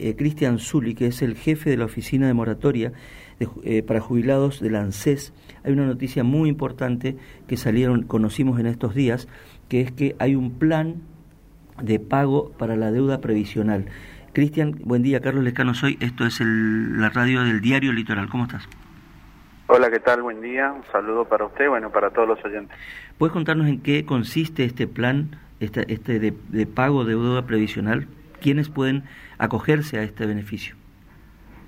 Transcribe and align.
eh, 0.00 0.16
Cristian 0.16 0.58
Zulli, 0.58 0.94
que 0.94 1.06
es 1.06 1.22
el 1.22 1.36
jefe 1.36 1.70
de 1.70 1.76
la 1.76 1.84
oficina 1.84 2.26
de 2.26 2.34
moratoria 2.34 2.92
eh, 3.62 3.82
para 3.82 4.00
jubilados 4.00 4.60
de 4.60 4.70
la 4.70 4.80
ANSES. 4.80 5.32
Hay 5.64 5.72
una 5.72 5.86
noticia 5.86 6.24
muy 6.24 6.48
importante 6.48 7.16
que 7.46 7.56
salieron, 7.56 8.02
conocimos 8.02 8.58
en 8.58 8.66
estos 8.66 8.94
días, 8.94 9.28
que 9.68 9.80
es 9.80 9.92
que 9.92 10.16
hay 10.18 10.34
un 10.34 10.58
plan 10.58 10.96
de 11.82 11.98
pago 11.98 12.52
para 12.58 12.76
la 12.76 12.90
deuda 12.90 13.20
previsional. 13.20 13.86
Cristian, 14.32 14.76
buen 14.84 15.02
día, 15.02 15.20
Carlos 15.20 15.42
Lescano 15.42 15.74
soy, 15.74 15.98
esto 16.00 16.24
es 16.24 16.40
la 16.40 17.08
radio 17.10 17.42
del 17.42 17.60
Diario 17.60 17.92
Litoral, 17.92 18.28
¿cómo 18.28 18.44
estás? 18.44 18.68
Hola, 19.66 19.88
¿qué 19.88 20.00
tal? 20.00 20.22
Buen 20.22 20.40
día, 20.40 20.72
un 20.72 20.84
saludo 20.90 21.24
para 21.24 21.44
usted, 21.44 21.68
bueno, 21.68 21.90
para 21.90 22.10
todos 22.10 22.26
los 22.26 22.44
oyentes. 22.44 22.76
¿Puedes 23.18 23.32
contarnos 23.32 23.68
en 23.68 23.80
qué 23.80 24.04
consiste 24.04 24.64
este 24.64 24.88
plan, 24.88 25.36
este, 25.60 25.92
este 25.92 26.18
de, 26.18 26.66
pago 26.66 27.04
de 27.04 27.12
deuda 27.12 27.46
previsional? 27.46 28.08
¿Quiénes 28.40 28.68
pueden 28.68 29.04
acogerse 29.38 29.98
a 29.98 30.02
este 30.02 30.26
beneficio? 30.26 30.76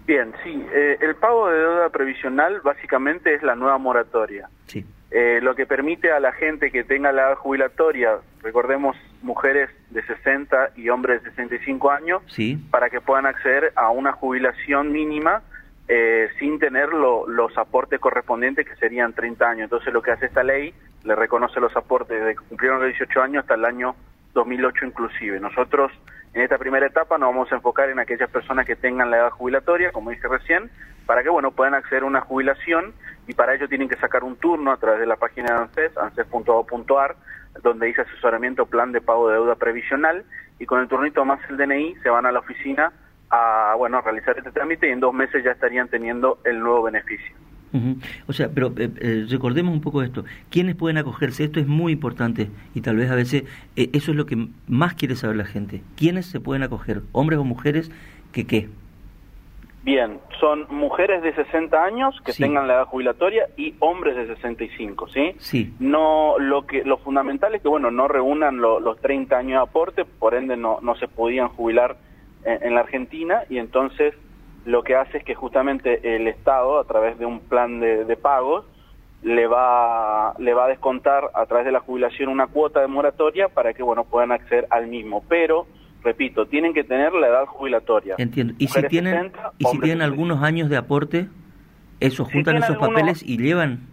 Bien, 0.07 0.32
sí, 0.43 0.67
eh, 0.72 0.98
el 1.00 1.14
pago 1.14 1.48
de 1.48 1.58
deuda 1.58 1.89
previsional 1.90 2.61
básicamente 2.61 3.35
es 3.35 3.43
la 3.43 3.54
nueva 3.54 3.79
moratoria. 3.79 4.48
Sí. 4.67 4.85
Eh, 5.11 5.40
lo 5.43 5.54
que 5.54 5.67
permite 5.67 6.11
a 6.11 6.18
la 6.21 6.32
gente 6.32 6.71
que 6.71 6.85
tenga 6.85 7.12
la 7.12 7.22
edad 7.29 7.36
jubilatoria, 7.36 8.18
recordemos 8.43 8.96
mujeres 9.22 9.71
de 9.90 10.03
60 10.03 10.71
y 10.76 10.89
hombres 10.89 11.22
de 11.22 11.31
65 11.31 11.90
años, 11.90 12.22
sí. 12.26 12.58
para 12.71 12.90
que 12.90 13.00
puedan 13.00 13.26
acceder 13.26 13.73
a 13.76 13.90
una 13.90 14.12
jubilación 14.12 14.90
mínima 14.90 15.43
eh, 15.89 16.29
sin 16.39 16.59
tener 16.59 16.89
los 16.93 17.59
aportes 17.59 18.00
correspondientes 18.00 18.67
que 18.67 18.75
serían 18.76 19.12
30 19.12 19.48
años. 19.48 19.64
Entonces 19.64 19.93
lo 19.93 20.00
que 20.00 20.12
hace 20.12 20.26
esta 20.26 20.43
ley 20.43 20.73
le 21.04 21.14
reconoce 21.14 21.61
los 21.61 21.76
aportes 21.76 22.18
desde 22.18 22.34
que 22.34 22.48
cumplieron 22.48 22.81
los 22.81 22.89
18 22.89 23.23
años 23.23 23.43
hasta 23.43 23.54
el 23.54 23.64
año 23.64 23.95
2008 24.35 24.86
inclusive. 24.86 25.41
Nosotros 25.41 25.93
en 26.35 26.43
esta 26.43 26.59
primera 26.59 26.86
etapa 26.86 27.18
nos 27.18 27.31
vamos 27.31 27.53
a 27.53 27.57
enfocar 27.57 27.90
en 27.90 27.99
aquellas 27.99 28.31
personas 28.31 28.67
que 28.67 28.77
tengan 28.77 29.11
la 29.11 29.18
edad 29.18 29.31
jubilatoria, 29.31 29.93
como 29.93 30.11
dije 30.11 30.27
recién, 30.29 30.71
para 31.07 31.23
que 31.23 31.29
bueno 31.29 31.50
puedan 31.50 31.75
acceder 31.75 32.05
a 32.05 32.06
una 32.06 32.23
jubilación 32.23 32.95
y 33.27 33.34
para 33.34 33.55
ello 33.55 33.69
tienen 33.69 33.89
que 33.89 33.97
sacar 33.97 34.25
un 34.25 34.37
turno 34.37 34.73
a 34.73 34.79
través 34.79 35.01
de 35.01 35.06
la 35.06 35.17
página 35.17 35.53
de 35.53 35.61
ANSES, 35.61 35.98
anses.gov.ar, 35.98 37.17
donde 37.62 37.87
dice 37.87 38.03
asesoramiento 38.03 38.67
plan 38.67 38.93
de 38.93 39.01
pago 39.01 39.29
de 39.29 39.34
deuda 39.34 39.56
previsional 39.56 40.25
y 40.59 40.67
con 40.67 40.81
el 40.81 40.89
turnito 40.89 41.25
más 41.25 41.41
el 41.51 41.56
DNI 41.59 41.97
se 42.03 42.09
van 42.09 42.25
a 42.25 42.33
la 42.33 42.39
oficina 42.39 42.93
a 43.31 43.75
bueno 43.77 43.99
a 43.99 44.01
realizar 44.01 44.37
este 44.39 44.53
trámite 44.53 44.89
y 44.89 44.93
en 44.93 45.01
dos 45.01 45.12
meses 45.12 45.45
ya 45.45 45.51
estarían 45.51 45.89
teniendo 45.89 46.39
el 46.45 46.61
nuevo 46.61 46.83
beneficio. 46.84 47.42
O 48.27 48.33
sea, 48.33 48.51
pero 48.55 48.73
eh, 48.77 48.91
eh, 49.01 49.27
recordemos 49.28 49.73
un 49.73 49.81
poco 49.81 50.03
esto. 50.03 50.25
¿Quiénes 50.51 50.77
pueden 50.77 50.98
acogerse? 50.98 51.45
Esto 51.45 51.61
es 51.61 51.67
muy 51.67 51.92
importante 51.92 52.48
y 52.75 52.81
tal 52.83 52.97
vez 52.97 53.11
a 53.11 53.15
veces 53.15 53.45
eh, 53.77 53.91
eso 53.92 54.11
es 54.11 54.17
lo 54.17 54.27
que 54.27 54.48
más 54.69 54.95
quiere 54.95 55.17
saber 55.17 55.37
la 55.37 55.45
gente. 55.45 55.83
¿Quiénes 55.97 56.27
se 56.27 56.41
pueden 56.41 56.62
acoger? 56.62 57.03
¿Hombres 57.12 57.39
o 57.39 57.45
mujeres? 57.45 57.91
¿Que 58.33 58.47
qué? 58.47 58.69
Bien, 59.84 60.20
son 60.39 60.67
mujeres 60.70 61.23
de 61.23 61.34
60 61.34 61.83
años 61.83 62.15
que 62.25 62.33
tengan 62.33 62.69
la 62.69 62.75
edad 62.75 62.87
jubilatoria 62.87 63.48
y 63.56 63.75
hombres 63.81 64.15
de 64.15 64.28
65, 64.28 65.09
¿sí? 65.09 65.34
Sí. 65.39 65.75
No, 65.81 66.39
lo 66.39 66.67
que 66.67 66.84
lo 66.84 66.98
fundamental 66.98 67.55
es 67.56 67.62
que 67.62 67.69
bueno, 67.69 67.91
no 67.91 68.06
reúnan 68.06 68.61
los 68.61 69.00
30 69.00 69.37
años 69.37 69.59
de 69.59 69.70
aporte, 69.70 70.05
por 70.05 70.34
ende 70.34 70.56
no 70.56 70.78
no 70.83 70.95
se 70.95 71.09
podían 71.09 71.48
jubilar 71.48 71.97
en, 72.45 72.75
la 72.75 72.81
Argentina 72.81 73.43
y 73.48 73.59
entonces 73.59 74.15
lo 74.65 74.83
que 74.83 74.95
hace 74.95 75.19
es 75.19 75.25
que 75.25 75.35
justamente 75.35 76.17
el 76.17 76.29
Estado, 76.29 76.79
a 76.79 76.85
través 76.85 77.19
de 77.19 77.27
un 77.27 77.41
plan 77.41 77.81
de, 77.81 78.17
pagos, 78.17 78.65
le 79.23 79.47
va, 79.47 80.35
le 80.39 80.55
va 80.55 80.67
a 80.67 80.69
descontar 80.69 81.31
a 81.35 81.47
través 81.47 81.67
de 81.67 81.73
la 81.73 81.81
jubilación 81.81 82.29
una 82.29 82.47
cuota 82.47 82.81
de 82.81 82.87
moratoria 82.87 83.49
para 83.49 83.73
que 83.73 83.83
bueno 83.83 84.05
puedan 84.05 84.33
acceder 84.33 84.67
al 84.71 84.87
mismo. 84.87 85.25
Pero, 85.29 85.67
repito, 86.03 86.47
tienen 86.47 86.75
que 86.75 86.85
tener 86.85 87.13
la 87.13 87.29
edad 87.29 87.47
jubilatoria. 87.47 88.15
Entiendo. 88.19 88.55
¿Y 88.59 88.69
si 88.69 88.83
tienen, 88.85 89.33
¿y 89.59 89.65
si 89.65 89.79
tienen 89.81 90.03
algunos 90.03 90.43
años 90.43 90.69
de 90.69 90.77
aporte, 90.77 91.29
eso 92.01 92.25
juntan 92.25 92.57
esos 92.57 92.77
papeles 92.77 93.23
y 93.23 93.39
llevan? 93.39 93.93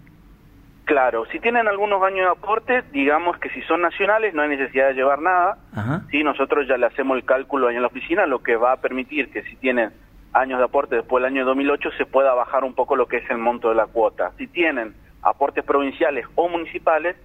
Claro, 0.85 1.25
si 1.31 1.39
tienen 1.39 1.67
algunos 1.67 2.01
años 2.01 2.25
de 2.25 2.31
aporte, 2.31 2.83
digamos 2.91 3.37
que 3.37 3.51
si 3.51 3.61
son 3.61 3.81
nacionales 3.81 4.33
no 4.33 4.41
hay 4.41 4.49
necesidad 4.49 4.87
de 4.87 4.95
llevar 4.95 5.21
nada. 5.21 5.59
Si 6.09 6.23
nosotros 6.23 6.67
ya 6.67 6.77
le 6.77 6.87
hacemos 6.87 7.15
el 7.15 7.25
cálculo 7.25 7.67
ahí 7.67 7.75
en 7.75 7.83
la 7.83 7.89
oficina, 7.89 8.25
lo 8.25 8.41
que 8.41 8.55
va 8.55 8.71
a 8.71 8.77
permitir 8.77 9.29
que 9.29 9.43
si 9.43 9.55
tienen 9.57 9.91
años 10.33 10.59
de 10.59 10.65
aporte 10.65 10.95
después 10.95 11.23
del 11.23 11.33
año 11.33 11.45
2008 11.45 11.91
se 11.97 12.05
pueda 12.05 12.33
bajar 12.33 12.63
un 12.63 12.73
poco 12.73 12.95
lo 12.95 13.07
que 13.07 13.17
es 13.17 13.29
el 13.29 13.37
monto 13.37 13.69
de 13.69 13.75
la 13.75 13.87
cuota. 13.87 14.31
Si 14.37 14.47
tienen 14.47 14.93
aportes 15.21 15.63
provinciales 15.63 16.25
o 16.35 16.47
municipales, 16.47 17.15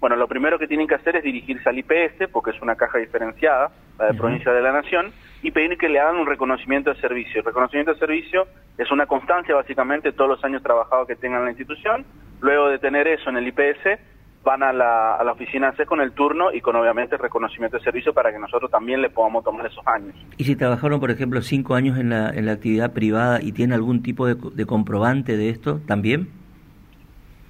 bueno, 0.00 0.16
lo 0.16 0.28
primero 0.28 0.58
que 0.58 0.66
tienen 0.66 0.86
que 0.86 0.96
hacer 0.96 1.16
es 1.16 1.22
dirigirse 1.22 1.66
al 1.68 1.78
IPS, 1.78 2.28
porque 2.30 2.50
es 2.50 2.60
una 2.60 2.76
caja 2.76 2.98
diferenciada, 2.98 3.70
la 3.98 4.06
de 4.06 4.14
provincia 4.14 4.52
de 4.52 4.60
la 4.60 4.72
Nación, 4.72 5.12
y 5.42 5.50
pedir 5.50 5.78
que 5.78 5.88
le 5.88 5.98
hagan 5.98 6.16
un 6.16 6.26
reconocimiento 6.26 6.92
de 6.92 7.00
servicio. 7.00 7.40
El 7.40 7.46
reconocimiento 7.46 7.94
de 7.94 7.98
servicio 7.98 8.46
es 8.76 8.90
una 8.90 9.06
constancia, 9.06 9.54
básicamente, 9.54 10.12
todos 10.12 10.28
los 10.28 10.44
años 10.44 10.62
trabajados 10.62 11.06
que 11.06 11.16
tengan 11.16 11.40
en 11.40 11.44
la 11.46 11.50
institución. 11.52 12.04
Luego 12.40 12.68
de 12.68 12.78
tener 12.78 13.08
eso 13.08 13.30
en 13.30 13.38
el 13.38 13.48
IPS, 13.48 13.98
van 14.44 14.62
a 14.62 14.72
la, 14.72 15.16
a 15.16 15.24
la 15.24 15.32
oficina 15.32 15.72
C 15.72 15.86
con 15.86 16.00
el 16.00 16.12
turno 16.12 16.52
y 16.52 16.60
con, 16.60 16.76
obviamente, 16.76 17.16
el 17.16 17.20
reconocimiento 17.20 17.78
de 17.78 17.82
servicio 17.82 18.12
para 18.12 18.30
que 18.30 18.38
nosotros 18.38 18.70
también 18.70 19.00
le 19.00 19.10
podamos 19.10 19.42
tomar 19.42 19.66
esos 19.66 19.84
años. 19.86 20.14
¿Y 20.36 20.44
si 20.44 20.54
trabajaron, 20.54 21.00
por 21.00 21.10
ejemplo, 21.10 21.40
cinco 21.42 21.74
años 21.74 21.98
en 21.98 22.10
la, 22.10 22.30
en 22.30 22.46
la 22.46 22.52
actividad 22.52 22.92
privada 22.92 23.40
y 23.42 23.52
tienen 23.52 23.74
algún 23.74 24.02
tipo 24.02 24.26
de, 24.26 24.36
de 24.36 24.66
comprobante 24.66 25.36
de 25.36 25.48
esto, 25.48 25.80
también? 25.86 26.28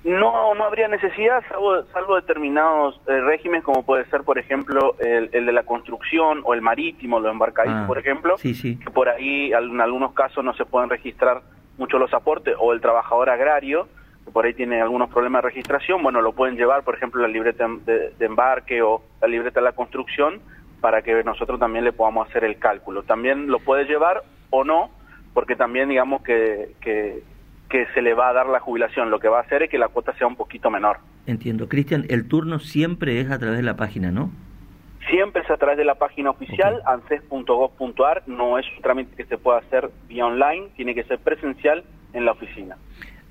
No, 0.04 0.54
no 0.54 0.64
habría 0.64 0.86
necesidad, 0.86 1.42
salvo, 1.48 2.16
determinados 2.16 3.00
eh, 3.06 3.20
regímenes, 3.22 3.64
como 3.64 3.84
puede 3.84 4.04
ser, 4.10 4.22
por 4.22 4.38
ejemplo, 4.38 4.96
el, 4.98 5.30
de 5.30 5.52
la 5.52 5.62
construcción 5.62 6.42
o 6.44 6.52
el 6.52 6.60
marítimo, 6.60 7.18
los 7.20 7.32
embarcadistas, 7.32 7.84
ah, 7.84 7.86
por 7.86 7.98
ejemplo, 7.98 8.36
que 8.36 8.90
por 8.92 9.08
ahí 9.08 9.50
en 9.52 9.80
algunos 9.80 10.12
casos 10.12 10.44
no 10.44 10.52
se 10.52 10.66
pueden 10.66 10.90
registrar 10.90 11.40
mucho 11.78 11.98
los 11.98 12.12
aportes, 12.12 12.54
o 12.58 12.74
el 12.74 12.82
trabajador 12.82 13.30
agrario, 13.30 13.88
que 14.24 14.30
por 14.30 14.46
ahí 14.46 14.54
tiene 14.54 14.80
algunos 14.80 15.10
problemas 15.10 15.42
de 15.42 15.48
registración, 15.48 16.02
bueno, 16.02 16.20
lo 16.20 16.32
pueden 16.32 16.56
llevar, 16.56 16.82
por 16.84 16.94
ejemplo, 16.94 17.22
la 17.22 17.28
libreta 17.28 17.66
de, 17.84 18.12
embarque 18.20 18.82
o 18.82 19.02
la 19.20 19.28
libreta 19.28 19.60
de 19.60 19.64
la 19.64 19.72
construcción, 19.72 20.40
para 20.80 21.02
que 21.02 21.22
nosotros 21.24 21.58
también 21.58 21.84
le 21.84 21.92
podamos 21.92 22.28
hacer 22.28 22.44
el 22.44 22.58
cálculo. 22.58 23.02
También 23.02 23.48
lo 23.48 23.58
puede 23.58 23.84
llevar 23.84 24.22
o 24.50 24.64
no, 24.64 24.90
porque 25.32 25.56
también 25.56 25.88
digamos 25.88 26.22
que, 26.22 26.72
que 26.80 27.22
que 27.74 27.86
se 27.92 28.02
le 28.02 28.14
va 28.14 28.28
a 28.28 28.32
dar 28.32 28.46
la 28.46 28.60
jubilación. 28.60 29.10
Lo 29.10 29.18
que 29.18 29.28
va 29.28 29.38
a 29.38 29.42
hacer 29.42 29.64
es 29.64 29.70
que 29.70 29.78
la 29.78 29.88
cuota 29.88 30.12
sea 30.16 30.28
un 30.28 30.36
poquito 30.36 30.70
menor. 30.70 30.98
Entiendo. 31.26 31.68
Cristian, 31.68 32.04
el 32.08 32.28
turno 32.28 32.60
siempre 32.60 33.20
es 33.20 33.30
a 33.32 33.38
través 33.40 33.56
de 33.56 33.64
la 33.64 33.74
página, 33.74 34.12
¿no? 34.12 34.30
Siempre 35.10 35.42
es 35.42 35.50
a 35.50 35.56
través 35.56 35.76
de 35.76 35.84
la 35.84 35.96
página 35.96 36.30
oficial, 36.30 36.82
anses.gov.ar. 36.86 38.22
No 38.28 38.60
es 38.60 38.66
un 38.76 38.82
trámite 38.82 39.16
que 39.16 39.24
se 39.24 39.38
pueda 39.38 39.58
hacer 39.58 39.90
vía 40.08 40.24
online, 40.24 40.68
tiene 40.76 40.94
que 40.94 41.02
ser 41.02 41.18
presencial 41.18 41.82
en 42.12 42.24
la 42.24 42.32
oficina. 42.32 42.76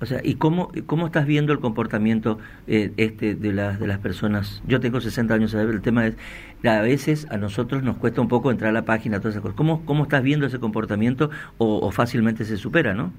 O 0.00 0.06
sea, 0.06 0.20
¿y 0.22 0.34
cómo, 0.34 0.70
cómo 0.86 1.06
estás 1.06 1.26
viendo 1.26 1.52
el 1.52 1.60
comportamiento 1.60 2.38
eh, 2.66 2.92
este 2.96 3.34
de 3.34 3.52
las, 3.52 3.78
de 3.78 3.86
las 3.86 3.98
personas? 3.98 4.62
Yo 4.66 4.80
tengo 4.80 5.00
60 5.00 5.32
años, 5.32 5.54
el 5.54 5.82
tema 5.82 6.06
es, 6.06 6.16
a 6.64 6.80
veces 6.80 7.26
a 7.30 7.36
nosotros 7.36 7.82
nos 7.82 7.96
cuesta 7.96 8.20
un 8.20 8.28
poco 8.28 8.50
entrar 8.50 8.70
a 8.70 8.72
la 8.72 8.84
página, 8.84 9.18
todas 9.18 9.34
esas 9.34 9.42
cosas. 9.42 9.56
¿Cómo, 9.56 9.84
cómo 9.86 10.04
estás 10.04 10.22
viendo 10.22 10.46
ese 10.46 10.58
comportamiento 10.58 11.30
o, 11.58 11.78
o 11.78 11.90
fácilmente 11.90 12.44
se 12.44 12.56
supera, 12.56 12.92
no? 12.94 13.12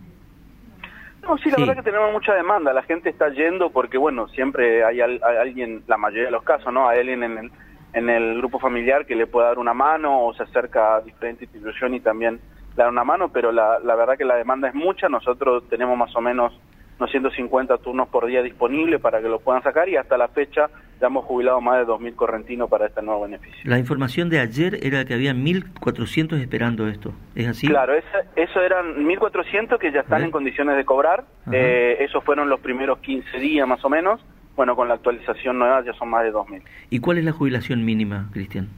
No, 1.25 1.38
sí, 1.40 1.50
la 1.50 1.58
verdad 1.58 1.75
que 1.75 1.90
tenemos 1.90 2.12
mucha 2.12 2.35
demanda. 2.35 2.72
La 2.72 2.84
gente 2.84 3.09
está 3.09 3.30
yendo 3.30 3.72
porque, 3.72 3.97
bueno, 3.97 4.28
siempre 4.28 4.84
hay, 4.84 5.02
alguien, 5.02 5.84
la 5.88 5.97
mayoría 5.97 6.25
de 6.25 6.31
los 6.31 6.44
casos, 6.44 6.72
¿no? 6.72 6.88
Hay 6.88 7.00
alguien 7.00 7.24
en 7.24 7.38
el, 7.38 7.52
en 7.94 8.09
el 8.09 8.38
grupo 8.38 8.59
familiar 8.59 9.08
que 9.08 9.16
le 9.16 9.25
pueda 9.25 9.47
dar 9.47 9.58
una 9.58 9.74
mano 9.74 10.24
o 10.24 10.34
se 10.35 10.44
acerca 10.44 10.97
a 10.97 11.02
diferentes 11.02 11.44
instituciones 11.44 12.02
y 12.02 12.03
también 12.03 12.40
le 12.75 12.84
da 12.84 12.90
una 12.90 13.03
mano, 13.03 13.30
pero 13.30 13.52
la, 13.52 13.80
la 13.80 13.96
verdad 13.96 14.18
que 14.18 14.25
la 14.25 14.36
demanda 14.36 14.68
es 14.68 14.75
mucha. 14.75 15.09
Nosotros 15.09 15.63
tenemos 15.69 15.97
más 15.97 16.16
o 16.16 16.22
menos 16.22 16.53
unos 17.00 17.12
150 17.12 17.78
turnos 17.80 18.08
por 18.08 18.25
día 18.25 18.41
disponibles 18.41 19.02
para 19.02 19.22
que 19.22 19.28
lo 19.28 19.40
puedan 19.40 19.62
sacar 19.63 19.90
y 19.90 19.97
hasta 19.97 20.18
la 20.18 20.30
fecha 20.30 20.69
ya 21.00 21.08
hemos 21.08 21.25
jubilado 21.25 21.59
más 21.59 21.85
de 21.85 21.91
2.000 21.91 22.16
correntinos 22.16 22.69
para 22.69 22.88
este 22.88 23.02
nuevo 23.02 23.24
beneficio. 23.24 23.59
La 23.66 23.78
información 23.78 24.30
de 24.30 24.40
ayer 24.40 24.80
era 24.81 25.03
que 25.03 25.14
había 25.14 25.34
1.400 25.34 26.40
esperando 26.40 26.88
esto, 26.88 27.14
¿es 27.35 27.47
así? 27.47 27.68
Claro, 27.68 27.94
eso 28.35 28.62
eran 28.62 29.05
1.400 29.05 29.78
que 29.78 29.91
ya 29.91 30.02
están 30.02 30.23
en 30.23 30.32
condiciones 30.32 30.78
de 30.78 30.85
cobrar, 30.85 31.26
eh, 31.52 31.97
esos 32.00 32.23
fueron 32.23 32.50
los 32.50 32.61
primeros 32.61 33.00
15 33.00 33.40
días 33.40 33.67
más 33.67 33.84
o 33.84 33.90
menos, 33.90 34.22
bueno, 34.55 34.78
con 34.78 34.88
la 34.88 34.94
actualización 34.94 35.59
nueva 35.59 35.84
ya 35.84 35.91
son 35.94 36.09
más 36.09 36.23
de 36.23 36.32
2.000. 36.32 36.61
¿Y 36.90 37.00
cuál 37.00 37.17
es 37.17 37.26
la 37.26 37.34
jubilación 37.34 37.84
mínima, 37.84 38.29
Cristian? 38.32 38.70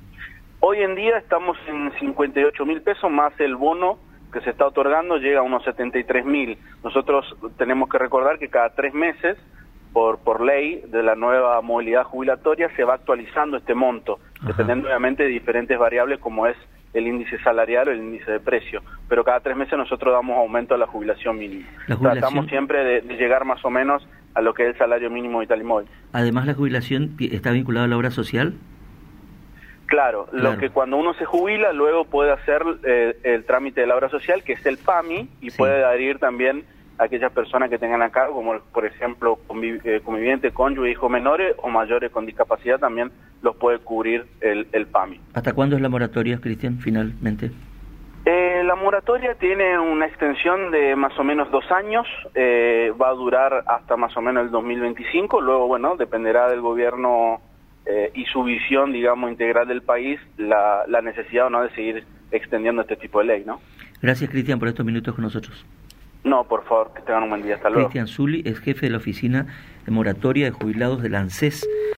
Hoy 0.69 0.81
en 0.81 0.95
día 0.95 1.17
estamos 1.17 1.57
en 1.69 1.93
58 1.97 2.65
mil 2.65 2.81
pesos 2.81 3.09
más 3.09 3.31
el 3.39 3.55
bono 3.55 3.99
que 4.33 4.41
se 4.41 4.49
está 4.49 4.67
otorgando 4.67 5.15
llega 5.15 5.39
a 5.39 5.41
unos 5.41 5.63
73 5.63 6.25
mil. 6.25 6.57
Nosotros 6.83 7.25
tenemos 7.57 7.87
que 7.87 7.97
recordar 7.97 8.37
que 8.37 8.49
cada 8.49 8.71
tres 8.71 8.93
meses, 8.93 9.37
por, 9.93 10.17
por 10.17 10.41
ley 10.41 10.83
de 10.89 11.03
la 11.03 11.15
nueva 11.15 11.61
movilidad 11.61 12.03
jubilatoria, 12.03 12.69
se 12.75 12.83
va 12.83 12.95
actualizando 12.95 13.55
este 13.55 13.75
monto, 13.75 14.19
dependiendo 14.41 14.89
obviamente 14.89 15.23
de 15.23 15.29
diferentes 15.29 15.79
variables 15.79 16.19
como 16.19 16.47
es 16.47 16.57
el 16.93 17.07
índice 17.07 17.41
salarial 17.43 17.87
o 17.87 17.91
el 17.91 17.99
índice 17.99 18.29
de 18.29 18.41
precio. 18.41 18.81
Pero 19.07 19.23
cada 19.23 19.39
tres 19.39 19.55
meses 19.55 19.77
nosotros 19.77 20.13
damos 20.13 20.37
aumento 20.37 20.75
a 20.75 20.77
la 20.77 20.87
jubilación 20.87 21.37
mínima. 21.37 21.65
Tratamos 21.85 22.45
siempre 22.47 22.83
de, 22.83 23.15
llegar 23.15 23.45
más 23.45 23.63
o 23.63 23.69
menos 23.69 24.05
a 24.33 24.41
lo 24.41 24.53
que 24.53 24.63
es 24.63 24.73
el 24.73 24.77
salario 24.77 25.09
mínimo 25.09 25.39
vital 25.39 25.61
y 25.61 25.63
móvil. 25.63 25.87
Además, 26.11 26.45
¿la 26.45 26.55
jubilación 26.55 27.15
está 27.19 27.51
vinculada 27.51 27.85
a 27.85 27.87
la 27.87 27.95
obra 27.95 28.11
social? 28.11 28.55
Claro, 29.87 30.27
lo 30.33 30.57
que 30.57 30.69
cuando 30.69 30.97
uno 30.97 31.13
se 31.13 31.25
jubila, 31.25 31.71
luego 31.71 32.05
puede 32.05 32.31
hacer 32.31 32.61
eh, 32.83 33.17
el 33.23 33.45
trámite 33.45 33.81
de 33.81 33.87
la 33.87 33.95
obra 33.95 34.09
social, 34.09 34.43
que 34.43 34.53
es 34.53 34.65
el 34.65 34.77
PAMI, 34.77 35.29
y 35.41 35.51
puede 35.51 35.83
adherir 35.83 36.19
también 36.19 36.65
a 36.97 37.05
aquellas 37.05 37.31
personas 37.31 37.69
que 37.69 37.77
tengan 37.77 38.01
a 38.01 38.09
cargo, 38.09 38.35
como 38.35 38.59
por 38.73 38.85
ejemplo 38.85 39.39
eh, 39.63 40.01
conviviente, 40.03 40.51
cónyuge, 40.51 40.91
hijos 40.91 41.09
menores 41.09 41.55
o 41.63 41.69
mayores 41.69 42.11
con 42.11 42.25
discapacidad, 42.25 42.79
también 42.79 43.11
los 43.41 43.55
puede 43.55 43.79
cubrir 43.79 44.25
el, 44.41 44.67
el 44.73 44.87
PAMI. 44.87 45.21
¿Hasta 45.33 45.53
cuándo 45.53 45.77
es 45.77 45.81
la 45.81 45.89
moratoria, 45.89 46.39
Cristian, 46.41 46.79
finalmente? 46.79 47.51
Eh, 48.29 48.61
la 48.65 48.75
moratoria 48.75 49.35
tiene 49.35 49.79
una 49.79 50.05
extensión 50.05 50.69
de 50.69 50.97
más 50.97 51.17
o 51.17 51.23
menos 51.23 51.49
dos 51.49 51.63
años, 51.71 52.05
eh, 52.35 52.91
va 53.01 53.07
a 53.07 53.13
durar 53.13 53.63
hasta 53.65 53.95
más 53.95 54.17
o 54.17 54.21
menos 54.21 54.43
el 54.43 54.51
2025, 54.51 55.39
luego, 55.39 55.67
bueno, 55.67 55.95
dependerá 55.95 56.49
del 56.49 56.59
gobierno 56.59 57.39
eh, 57.89 58.11
y 58.13 58.25
su 58.25 58.43
visión, 58.43 58.91
digamos, 58.91 59.29
integral 59.31 59.67
del 59.67 59.81
país, 59.81 60.19
la, 60.37 60.83
la 60.87 61.01
necesidad 61.01 61.47
o 61.47 61.49
no 61.49 61.63
de 61.63 61.69
seguir 61.71 62.03
extendiendo 62.31 62.81
este 62.81 62.95
tipo 62.95 63.19
de 63.19 63.25
ley, 63.25 63.43
¿no? 63.45 63.61
Gracias, 64.01 64.29
Cristian, 64.29 64.59
por 64.59 64.67
estos 64.67 64.85
minutos 64.85 65.15
con 65.15 65.23
nosotros. 65.23 65.65
No, 66.23 66.43
por 66.43 66.65
favor, 66.65 66.91
que 66.93 67.01
tengan 67.01 67.23
un 67.23 67.29
buen 67.29 67.43
día. 67.43 67.55
Hasta 67.55 67.69
luego. 67.69 67.87
Cristian 67.87 68.07
Zuli 68.07 68.43
es 68.45 68.59
jefe 68.59 68.87
de 68.87 68.91
la 68.91 68.97
oficina 68.97 69.47
de 69.85 69.91
moratoria 69.91 70.45
de 70.45 70.51
jubilados 70.51 71.01
del 71.01 71.15
ANSES. 71.15 71.65